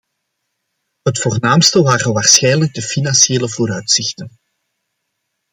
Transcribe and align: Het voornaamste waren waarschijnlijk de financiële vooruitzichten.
Het 1.01 1.19
voornaamste 1.19 1.81
waren 1.81 2.13
waarschijnlijk 2.13 2.73
de 2.73 2.81
financiële 2.81 3.49
vooruitzichten. 3.49 4.39